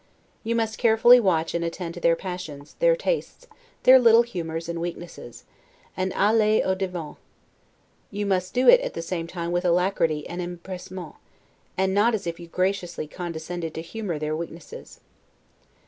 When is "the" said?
8.95-9.03